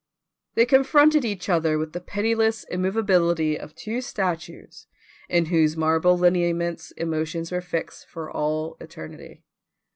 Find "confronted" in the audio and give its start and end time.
0.65-1.23